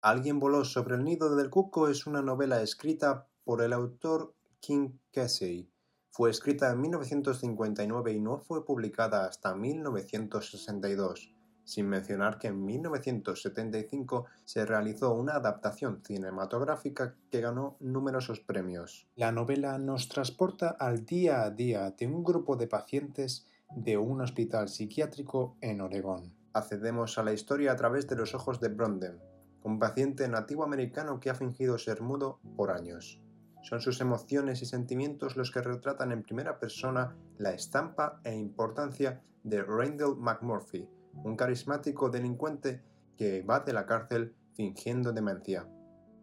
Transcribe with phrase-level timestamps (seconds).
[0.00, 4.96] Alguien voló sobre el nido del cuco es una novela escrita por el autor Kim
[5.12, 5.68] Casey.
[6.10, 11.34] Fue escrita en 1959 y no fue publicada hasta 1962,
[11.64, 19.08] sin mencionar que en 1975 se realizó una adaptación cinematográfica que ganó numerosos premios.
[19.16, 24.20] La novela nos transporta al día a día de un grupo de pacientes de un
[24.20, 26.36] hospital psiquiátrico en Oregón.
[26.52, 29.20] Accedemos a la historia a través de los ojos de Bronden,
[29.68, 33.20] un paciente nativo americano que ha fingido ser mudo por años.
[33.60, 39.20] Son sus emociones y sentimientos los que retratan en primera persona la estampa e importancia
[39.42, 42.82] de Randall McMurphy, un carismático delincuente
[43.18, 45.68] que va de la cárcel fingiendo demencia.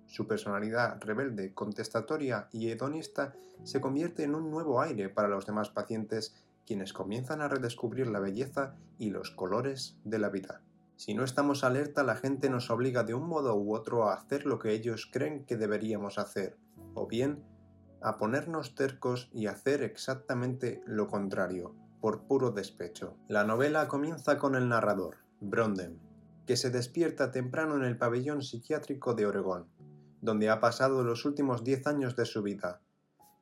[0.07, 3.33] Su personalidad rebelde, contestatoria y hedonista
[3.63, 8.19] se convierte en un nuevo aire para los demás pacientes quienes comienzan a redescubrir la
[8.19, 10.63] belleza y los colores de la vida.
[10.97, 14.45] Si no estamos alerta, la gente nos obliga de un modo u otro a hacer
[14.45, 16.57] lo que ellos creen que deberíamos hacer,
[16.93, 17.43] o bien
[18.01, 23.17] a ponernos tercos y hacer exactamente lo contrario, por puro despecho.
[23.27, 25.99] La novela comienza con el narrador, Bronden,
[26.45, 29.67] que se despierta temprano en el pabellón psiquiátrico de Oregón,
[30.21, 32.79] donde ha pasado los últimos diez años de su vida.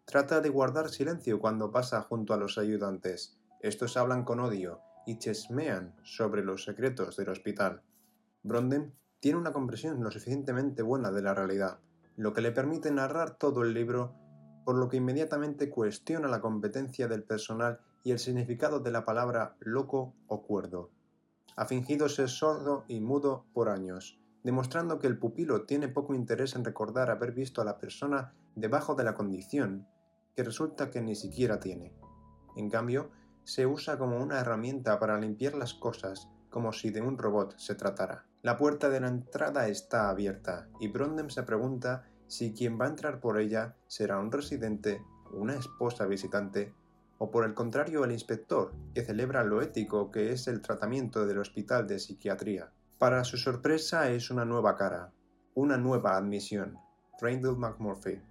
[0.06, 3.38] Trata de guardar silencio cuando pasa junto a los ayudantes.
[3.62, 7.82] Estos hablan con odio y chesmean sobre los secretos del hospital.
[8.44, 11.80] Bronden tiene una comprensión lo suficientemente buena de la realidad,
[12.18, 14.16] lo que le permite narrar todo el libro,
[14.66, 19.56] por lo que inmediatamente cuestiona la competencia del personal y el significado de la palabra
[19.60, 20.92] loco o cuerdo.
[21.56, 26.56] Ha fingido ser sordo y mudo por años, demostrando que el pupilo tiene poco interés
[26.56, 29.88] en recordar haber visto a la persona debajo de la condición
[30.36, 31.94] que resulta que ni siquiera tiene.
[32.56, 33.12] En cambio,
[33.44, 37.76] se usa como una herramienta para limpiar las cosas, como si de un robot se
[37.76, 38.26] tratara.
[38.42, 42.90] La puerta de la entrada está abierta y Brondem se pregunta si quien va a
[42.90, 46.74] entrar por ella será un residente, una esposa visitante
[47.18, 51.38] o por el contrario el inspector, que celebra lo ético que es el tratamiento del
[51.38, 52.72] hospital de psiquiatría.
[52.98, 55.14] Para su sorpresa es una nueva cara,
[55.54, 56.78] una nueva admisión,
[57.22, 58.22] Randall McMurphy.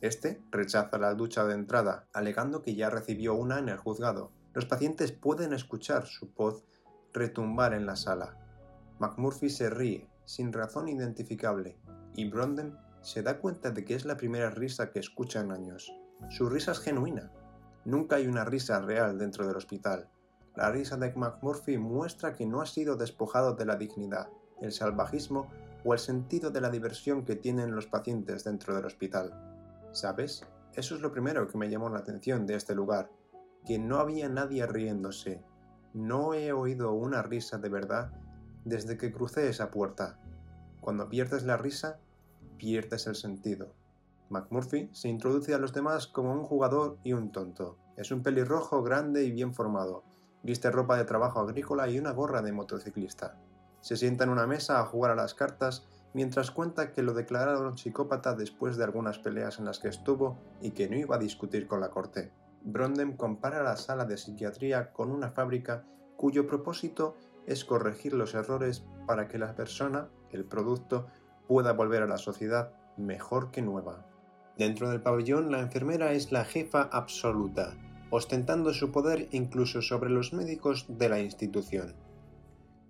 [0.00, 4.66] Este rechaza la ducha de entrada, alegando que ya recibió una en el juzgado, los
[4.66, 6.64] pacientes pueden escuchar su voz
[7.12, 8.36] retumbar en la sala.
[8.98, 11.78] McMurphy se ríe, sin razón identificable,
[12.14, 15.92] y Bronden se da cuenta de que es la primera risa que escucha en años.
[16.28, 17.30] Su risa es genuina.
[17.84, 20.10] Nunca hay una risa real dentro del hospital.
[20.54, 24.28] La risa de McMurphy muestra que no ha sido despojado de la dignidad,
[24.60, 25.48] el salvajismo
[25.84, 29.32] o el sentido de la diversión que tienen los pacientes dentro del hospital.
[29.92, 30.44] ¿Sabes?
[30.74, 33.10] Eso es lo primero que me llamó la atención de este lugar,
[33.66, 35.42] que no había nadie riéndose.
[35.92, 38.12] No he oído una risa de verdad
[38.64, 40.18] desde que crucé esa puerta.
[40.80, 41.98] Cuando pierdes la risa,
[42.56, 43.74] pierdes el sentido.
[44.28, 47.78] McMurphy se introduce a los demás como un jugador y un tonto.
[47.96, 50.04] Es un pelirrojo grande y bien formado.
[50.42, 53.38] Viste ropa de trabajo agrícola y una gorra de motociclista.
[53.80, 57.76] Se sienta en una mesa a jugar a las cartas mientras cuenta que lo declararon
[57.76, 61.66] psicópata después de algunas peleas en las que estuvo y que no iba a discutir
[61.66, 62.32] con la corte.
[62.62, 65.84] Brondem compara la sala de psiquiatría con una fábrica
[66.16, 67.16] cuyo propósito
[67.46, 71.06] es corregir los errores para que la persona, el producto,
[71.48, 74.06] pueda volver a la sociedad mejor que nueva.
[74.58, 77.72] Dentro del pabellón, la enfermera es la jefa absoluta,
[78.10, 81.94] ostentando su poder incluso sobre los médicos de la institución.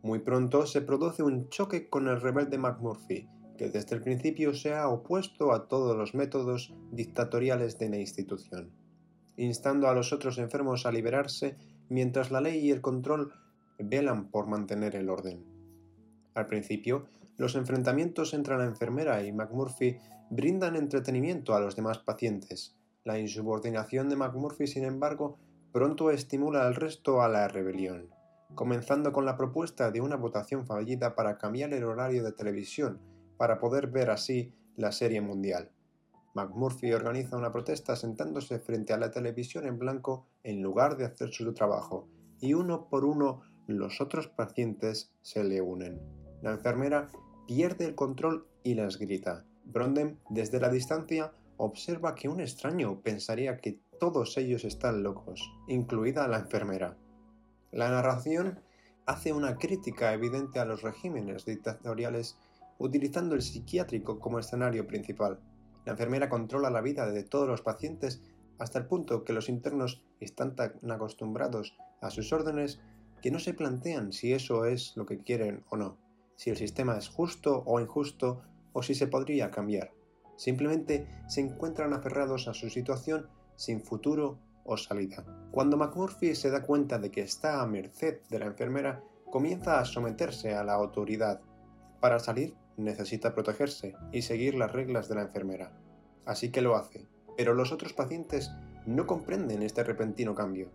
[0.02, 4.75] Muy pronto se produce un choque con el rebelde McMurphy, que desde el principio se
[4.75, 8.72] ha opuesto a todos los métodos dictatoriales de la institución
[9.37, 11.57] instando a los otros enfermos a liberarse
[11.89, 13.33] mientras la ley y el control
[13.79, 15.45] velan por mantener el orden.
[16.35, 19.99] Al principio, los enfrentamientos entre la enfermera y McMurphy
[20.31, 22.77] brindan entretenimiento a los demás pacientes.
[23.05, 25.39] La insubordinación de McMurphy, sin embargo,
[25.73, 28.11] pronto estimula al resto a la rebelión,
[28.55, 33.01] comenzando con la propuesta de una votación fallida para cambiar el horario de televisión
[33.37, 35.71] para poder ver así la serie mundial.
[36.35, 41.32] McMurphy organiza una protesta sentándose frente a la televisión en blanco en lugar de hacer
[41.32, 42.09] su trabajo,
[42.41, 46.00] y uno por uno los otros pacientes se le unen.
[46.43, 47.09] La enfermera
[47.47, 49.44] pierde el control y las grita.
[49.65, 56.26] Bronden, desde la distancia, observa que un extraño pensaría que todos ellos están locos, incluida
[56.26, 56.97] la enfermera.
[57.71, 58.61] La narración
[59.06, 62.38] hace una crítica evidente a los regímenes dictatoriales
[62.79, 65.38] utilizando el psiquiátrico como escenario principal.
[65.85, 68.23] La enfermera controla la vida de todos los pacientes
[68.59, 72.81] hasta el punto que los internos están tan acostumbrados a sus órdenes
[73.23, 75.99] que no se plantean si eso es lo que quieren o no,
[76.37, 78.43] si el sistema es justo o injusto
[78.73, 79.93] o si se podría cambiar.
[80.37, 85.25] Simplemente se encuentran aferrados a su situación sin futuro o salida.
[85.50, 89.85] Cuando McMurphy se da cuenta de que está a merced de la enfermera, comienza a
[89.85, 91.41] someterse a la autoridad.
[92.00, 92.55] Para salir
[92.85, 95.73] necesita protegerse y seguir las reglas de la enfermera.
[96.25, 97.06] Así que lo hace,
[97.37, 98.50] pero los otros pacientes
[98.87, 100.71] no comprenden este repentino cambio.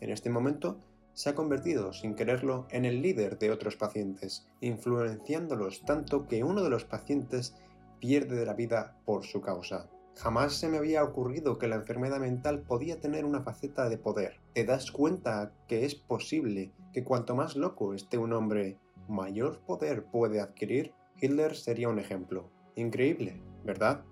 [0.00, 0.78] En este momento
[1.12, 6.62] se ha convertido, sin quererlo, en el líder de otros pacientes, influenciándolos tanto que uno
[6.62, 7.54] de los pacientes
[8.00, 9.90] pierde la vida por su causa.
[10.16, 14.40] Jamás se me había ocurrido que la enfermedad mental podía tener una faceta de poder.
[14.54, 18.78] Te das cuenta que es posible que cuanto más loco esté un hombre,
[19.08, 20.92] mayor poder puede adquirir.
[21.20, 22.50] Hitler sería un ejemplo.
[22.76, 24.04] Increíble, ¿verdad?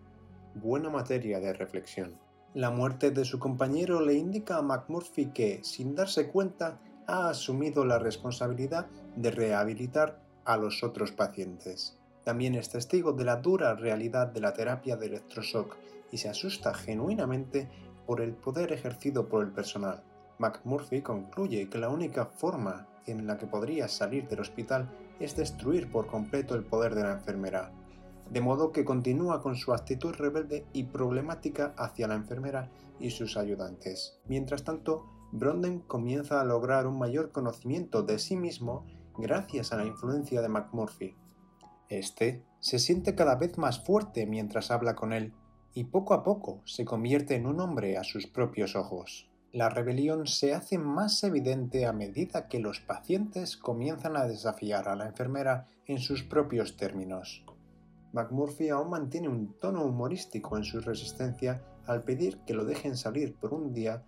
[0.54, 2.18] Buena materia de reflexión.
[2.54, 7.84] La muerte de su compañero le indica a McMurphy que, sin darse cuenta, ha asumido
[7.84, 11.98] la responsabilidad de rehabilitar a los otros pacientes.
[12.24, 15.76] También es testigo de la dura realidad de la terapia de electroshock
[16.12, 17.70] y se asusta genuinamente
[18.06, 20.02] por el poder ejercido por el personal.
[20.38, 24.90] McMurphy concluye que la única forma en la que podría salir del hospital
[25.20, 27.72] es destruir por completo el poder de la enfermera,
[28.30, 33.36] de modo que continúa con su actitud rebelde y problemática hacia la enfermera y sus
[33.36, 34.20] ayudantes.
[34.26, 38.86] Mientras tanto, Bronden comienza a lograr un mayor conocimiento de sí mismo
[39.16, 41.16] gracias a la influencia de McMurphy.
[41.88, 45.32] Este se siente cada vez más fuerte mientras habla con él
[45.74, 49.30] y poco a poco se convierte en un hombre a sus propios ojos.
[49.52, 54.94] La rebelión se hace más evidente a medida que los pacientes comienzan a desafiar a
[54.94, 57.46] la enfermera en sus propios términos.
[58.12, 63.36] McMurphy aún mantiene un tono humorístico en su resistencia al pedir que lo dejen salir
[63.36, 64.02] por un día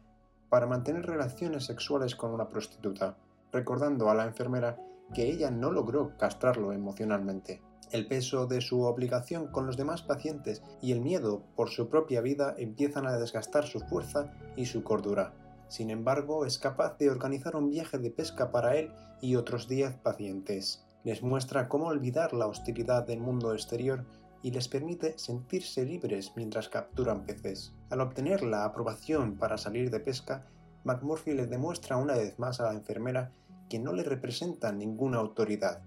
[0.50, 3.16] para mantener relaciones sexuales con una prostituta,
[3.50, 4.78] recordando a la enfermera
[5.14, 7.62] que ella no logró castrarlo emocionalmente.
[7.90, 12.20] El peso de su obligación con los demás pacientes y el miedo por su propia
[12.20, 15.34] vida empiezan a desgastar su fuerza y su cordura.
[15.68, 19.96] Sin embargo, es capaz de organizar un viaje de pesca para él y otros 10
[19.98, 20.84] pacientes.
[21.02, 24.04] Les muestra cómo olvidar la hostilidad del mundo exterior
[24.42, 27.74] y les permite sentirse libres mientras capturan peces.
[27.90, 30.46] Al obtener la aprobación para salir de pesca,
[30.84, 33.32] McMurphy le demuestra una vez más a la enfermera
[33.68, 35.82] que no le representa ninguna autoridad.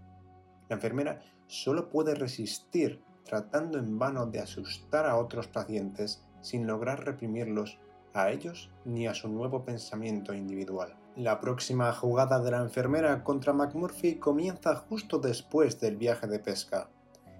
[0.70, 1.22] La enfermera
[1.54, 7.80] solo puede resistir tratando en vano de asustar a otros pacientes sin lograr reprimirlos
[8.14, 10.96] a ellos ni a su nuevo pensamiento individual.
[11.16, 16.90] La próxima jugada de la enfermera contra McMurphy comienza justo después del viaje de pesca.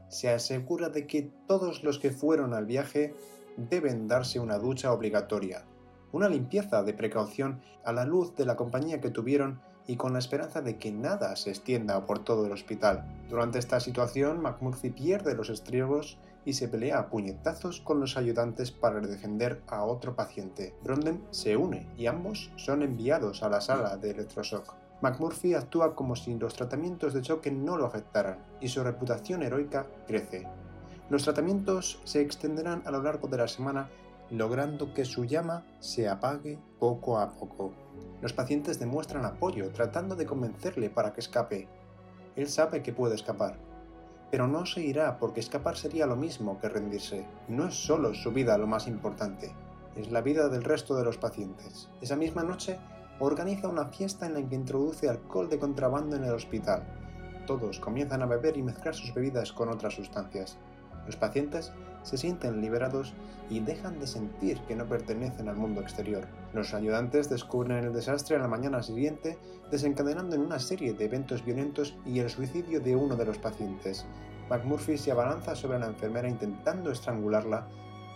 [0.10, 3.16] Se asegura de que todos los que fueron al viaje
[3.58, 5.66] deben darse una ducha obligatoria,
[6.12, 10.20] una limpieza de precaución a la luz de la compañía que tuvieron y con la
[10.20, 13.06] esperanza de que nada se extienda por todo el hospital.
[13.30, 18.72] Durante esta situación, McMurphy pierde los estribos y se pelea a puñetazos con los ayudantes
[18.72, 20.76] para defender a otro paciente.
[20.84, 24.74] Bronden se une y ambos son enviados a la sala de electroshock.
[25.02, 29.86] McMurphy actúa como si los tratamientos de choque no lo afectaran y su reputación heroica
[30.08, 30.48] crece.
[31.10, 33.90] Los tratamientos se extenderán a lo largo de la semana
[34.34, 37.72] logrando que su llama se apague poco a poco.
[38.20, 41.68] Los pacientes demuestran apoyo tratando de convencerle para que escape.
[42.36, 43.60] Él sabe que puede escapar,
[44.32, 47.28] pero no se irá porque escapar sería lo mismo que rendirse.
[47.48, 49.54] No es solo su vida lo más importante,
[49.96, 51.90] es la vida del resto de los pacientes.
[52.02, 52.80] Esa misma noche
[53.20, 56.84] organiza una fiesta en la que introduce alcohol de contrabando en el hospital.
[57.46, 60.58] Todos comienzan a beber y mezclar sus bebidas con otras sustancias.
[61.06, 61.72] Los pacientes
[62.04, 63.14] se sienten liberados
[63.50, 66.28] y dejan de sentir que no pertenecen al mundo exterior.
[66.54, 69.38] Los ayudantes descubren el desastre a la mañana siguiente,
[69.72, 74.06] desencadenando en una serie de eventos violentos y el suicidio de uno de los pacientes.
[74.50, 77.68] McMurphy se abalanza sobre la enfermera intentando estrangularla,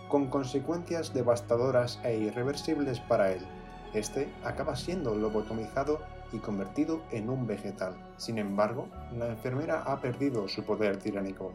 [0.08, 3.40] con consecuencias devastadoras e irreversibles para él.
[3.94, 6.00] Este acaba siendo lobotomizado
[6.32, 7.94] y convertido en un vegetal.
[8.16, 11.52] Sin embargo, la enfermera ha perdido su poder tiránico.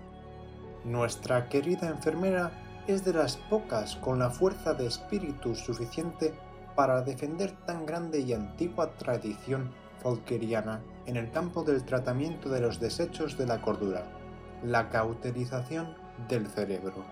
[0.85, 2.51] Nuestra querida enfermera
[2.87, 6.33] es de las pocas con la fuerza de espíritu suficiente
[6.75, 9.71] para defender tan grande y antigua tradición
[10.01, 14.03] folkeriana en el campo del tratamiento de los desechos de la cordura,
[14.61, 15.95] la cauterización
[16.27, 17.05] del cerebro.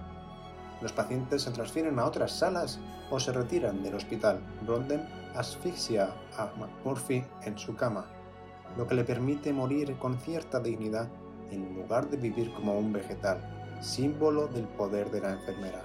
[0.81, 2.77] Los pacientes se transfieren a otras salas
[3.09, 4.41] o se retiran del hospital.
[4.67, 8.05] Ronden asfixia a McMurphy en su cama,
[8.75, 11.07] lo que le permite morir con cierta dignidad
[11.51, 15.81] en lugar de vivir como un vegetal símbolo del poder de la enfermera.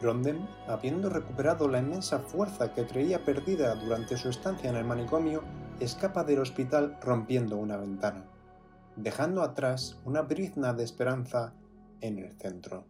[0.00, 5.42] Ronden, habiendo recuperado la inmensa fuerza que creía perdida durante su estancia en el manicomio,
[5.80, 8.24] escapa del hospital rompiendo una ventana,
[8.96, 11.52] dejando atrás una brizna de esperanza
[12.00, 12.84] en el centro.